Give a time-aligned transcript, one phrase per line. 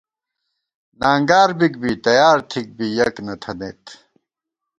[1.01, 3.83] نانگار بِک بی، تیار تِھک بی یَک نہ تھنَئیت